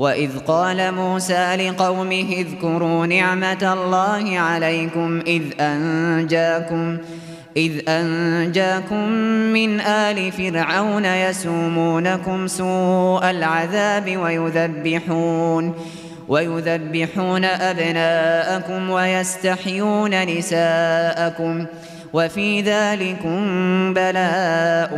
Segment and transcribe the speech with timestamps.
[0.00, 6.98] وإذ قال موسى لقومه اذكروا نعمة الله عليكم إذ أنجاكم
[7.56, 9.08] إذ أنجاكم
[9.52, 15.74] من آل فرعون يسومونكم سوء العذاب ويذبحون
[16.28, 21.66] ويذبحون أبناءكم ويستحيون نساءكم
[22.12, 23.38] وفي ذلكم
[23.94, 24.96] بلاء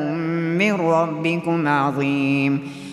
[0.59, 2.83] من ربكم عظيم.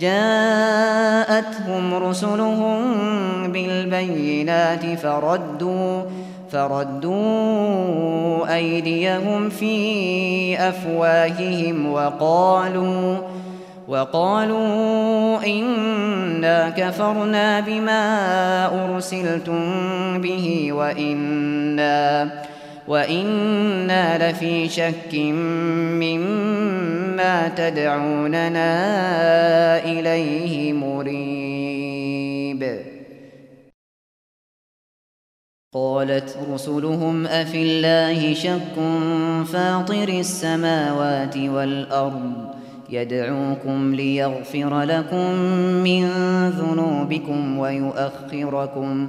[0.00, 2.82] جاءتهم رسلهم
[3.52, 6.02] بالبينات فردوا
[6.52, 7.74] فردوا
[8.54, 13.16] أيديهم في أفواههم وقالوا
[13.88, 18.04] وقالوا إنا كفرنا بما
[18.84, 19.60] أرسلتم
[20.20, 22.30] به وإنا
[22.90, 25.14] وإنا لفي شك
[26.02, 28.70] مما تدعوننا
[29.84, 32.20] إليه مريب
[35.74, 38.74] قالت رسلهم أفي الله شك
[39.52, 42.32] فاطر السماوات والأرض
[42.90, 45.34] يدعوكم ليغفر لكم
[45.84, 46.08] من
[46.50, 47.90] ذنوبكم ويؤخركم
[48.34, 49.08] ويؤخركم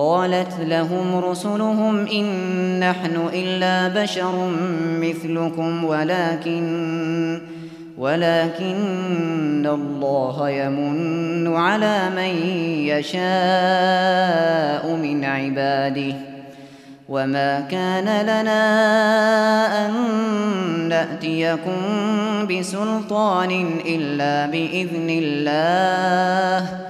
[0.00, 2.24] قالت لهم رسلهم إن
[2.80, 4.50] نحن إلا بشر
[5.00, 7.40] مثلكم ولكن
[7.98, 12.48] ولكن الله يمن على من
[12.88, 13.16] يشاء
[14.96, 16.14] من عباده
[17.08, 18.66] وما كان لنا
[19.86, 19.92] أن
[20.88, 21.80] نأتيكم
[22.50, 26.89] بسلطان إلا بإذن الله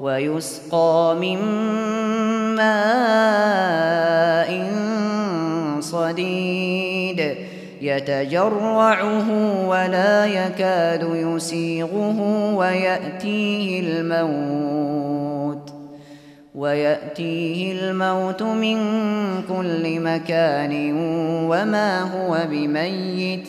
[0.00, 1.38] ويسقى من
[2.54, 3.98] ماء
[5.80, 7.34] صديد
[7.82, 9.28] يتجرعه
[9.68, 12.20] ولا يكاد يسيغه
[12.54, 15.72] ويأتيه الموت
[16.54, 18.78] ويأتيه الموت من
[19.48, 20.92] كل مكان
[21.50, 23.48] وما هو بميت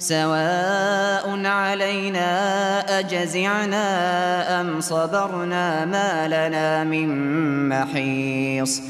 [0.00, 2.28] سواء علينا
[2.98, 7.08] أجزعنا أم صبرنا ما لنا من
[7.68, 8.82] محيص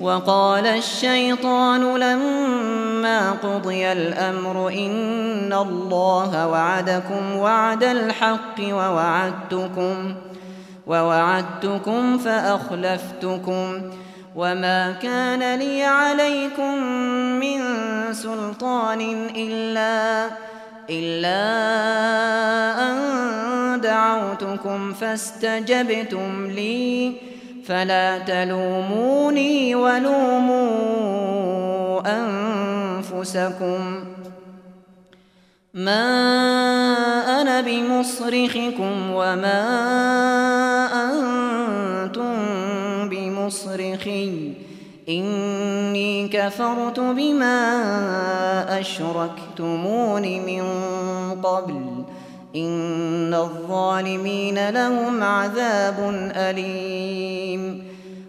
[0.00, 10.14] وقال الشيطان لما قضي الأمر إن الله وعدكم وعد الحق ووعدتكم
[10.86, 13.82] ووعدتكم فأخلفتكم
[14.36, 16.74] وما كان لي عليكم
[17.40, 17.60] من
[18.12, 20.30] سلطان إلا
[20.90, 21.44] إلا
[22.90, 22.96] أن
[23.80, 27.12] دعوتكم فاستجبتم لي
[27.66, 30.74] فلا تلوموني ولوموا
[32.06, 34.04] أنفسكم.
[35.74, 36.04] ما
[37.40, 39.64] أنا بمصرخكم وما
[41.10, 42.34] أنتم
[43.08, 44.52] بمصرخي.
[45.08, 47.60] إني كفرت بما
[48.80, 50.62] أشركتمون من
[51.42, 52.04] قبل.
[52.56, 57.84] إن الظالمين لهم عذاب أليم.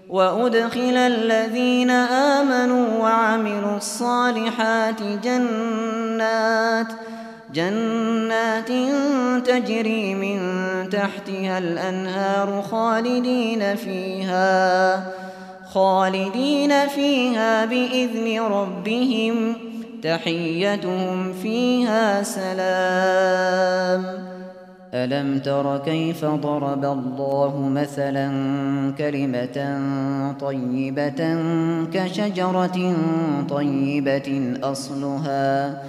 [0.10, 6.88] وأدخل الذين آمنوا وعملوا الصالحات جنات
[7.54, 8.72] جنات
[9.48, 10.40] تجري من
[10.90, 15.04] تحتها الأنهار خالدين فيها.
[15.76, 19.56] خالدين فيها بإذن ربهم
[20.04, 24.06] تحيتهم فيها سلام.
[24.94, 28.32] ألم تر كيف ضرب الله مثلا
[28.98, 29.80] كلمة
[30.40, 31.38] طيبة
[31.94, 32.96] كشجرة
[33.50, 35.84] طيبة أصلها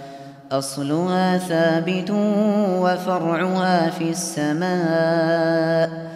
[0.52, 2.10] أصلها ثابت
[2.80, 6.15] وفرعها في السماء.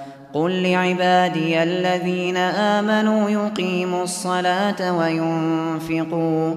[0.33, 6.55] قل لعبادي الذين آمنوا يقيموا الصلاة وينفقوا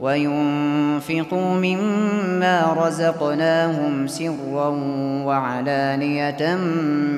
[0.00, 4.68] وينفقوا مما رزقناهم سرا
[5.26, 6.54] وعلانية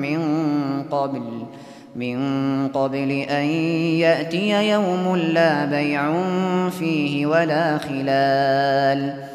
[0.01, 0.19] من
[0.91, 1.23] قبل
[1.95, 2.17] من
[2.67, 3.45] قبل أن
[3.99, 6.13] يأتي يوم لا بيع
[6.69, 9.34] فيه ولا خلال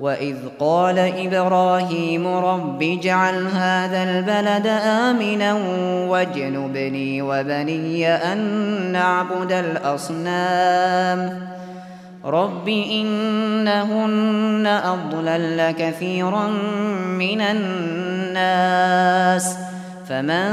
[0.00, 5.54] وإذ قال إبراهيم رب اجعل هذا البلد آمنا
[6.08, 8.38] واجنبني وبني أن
[8.92, 11.40] نعبد الأصنام
[12.24, 16.48] رب إنهن أضلل كثيرا
[17.18, 18.78] من الناس
[20.08, 20.50] فمن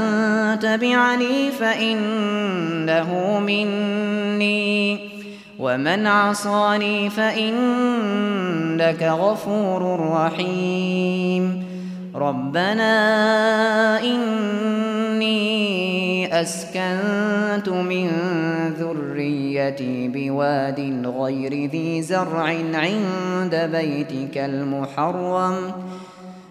[0.58, 5.15] تبعني فإنه مني
[5.58, 11.64] ومن عصاني فإنك غفور رحيم
[12.14, 12.94] ربنا
[14.00, 15.46] إني
[16.40, 18.10] أسكنت من
[18.78, 22.44] ذريتي بواد غير ذي زرع
[22.74, 25.72] عند بيتك المحرم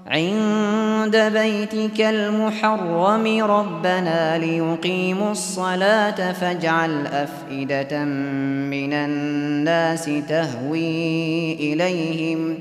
[0.07, 12.57] عند بيتك المحرم ربنا ليقيموا الصلاة فاجعل أفئدة من الناس تهوي إليهم.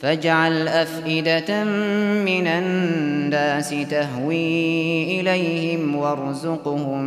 [0.00, 1.64] فاجعل أفئدة
[2.24, 7.04] من الناس تهوي إليهم وارزقهم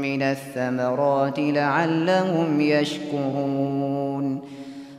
[0.00, 4.61] من الثمرات لعلهم يشكرون.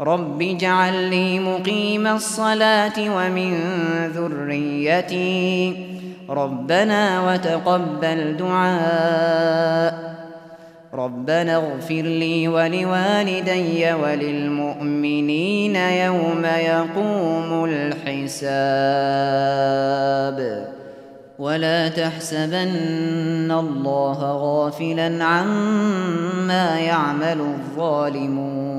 [0.00, 3.58] رب اجعل لي مقيم الصلاة ومن
[4.14, 5.76] ذريتي
[6.30, 10.08] ربنا وتقبل دعاء
[10.94, 19.08] ربنا اغفر لي ولوالدي وللمؤمنين يوم يقوم الحساب
[21.38, 28.78] ولا تحسبن الله غافلا عما يعمل الظالمون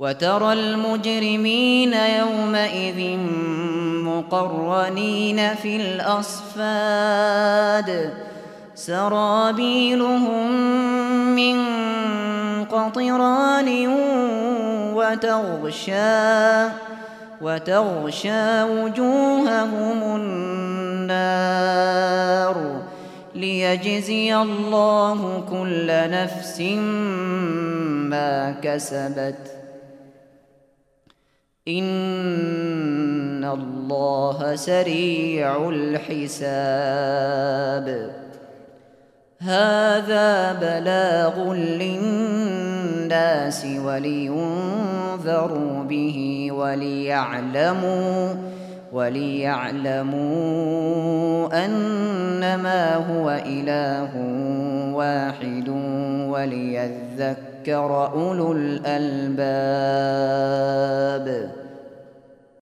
[0.00, 3.18] وترى المجرمين يومئذ
[4.04, 6.90] مقرنين في الأصفاد.
[8.74, 10.50] سرابيلهم
[11.36, 11.56] من
[12.64, 13.88] قطران
[14.96, 16.68] وتغشى
[17.40, 21.30] وتغشى وجوههم النار.
[23.34, 26.60] ليجزي الله كل نفس
[28.10, 29.59] ما كسبت.
[31.78, 37.30] إن الله سريع الحساب
[39.40, 42.86] هذا بلاغ للناس
[43.84, 48.34] ولينذروا به وليعلموا
[48.92, 50.40] وليعلموا
[51.64, 54.10] أنما هو إله
[54.94, 55.68] واحد
[56.28, 59.40] وليذكر أولو الألباب